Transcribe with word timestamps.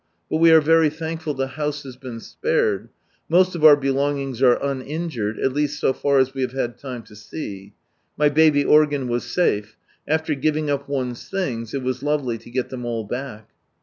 But 0.31 0.37
we 0.37 0.49
are 0.49 0.61
very 0.61 0.89
thankful 0.89 1.35
the 1.35 1.45
house 1.49 1.83
has 1.83 1.95
been 1.95 2.19
spared. 2.21 2.89
Most 3.29 3.53
of 3.53 3.63
our 3.63 3.75
belongings 3.75 4.41
are 4.41 4.55
uninjured, 4.59 5.39
al 5.39 5.51
least 5.51 5.79
so 5.79 5.93
far 5.93 6.17
as 6.17 6.33
we 6.33 6.41
have 6.41 6.53
had 6.53 6.79
time 6.79 7.03
to 7.03 7.15
see. 7.15 7.73
My 8.17 8.27
baby 8.27 8.65
organ 8.65 9.07
was 9.07 9.25
safe. 9.25 9.77
After 10.07 10.33
giving 10.33 10.71
up 10.71 10.89
one's 10.89 11.29
things 11.29 11.75
it 11.75 11.83
was 11.83 12.01
lovely 12.01 12.39
to 12.39 12.49
get 12.49 12.69
them 12.69 12.83
all 12.83 13.03
back. 13.03 13.49